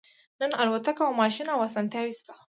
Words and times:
نن 0.41 0.51
الوتکه 0.61 1.01
او 1.07 1.13
ماشین 1.21 1.47
او 1.53 1.59
اسانتیاوې 1.67 2.13
شته 2.17 2.31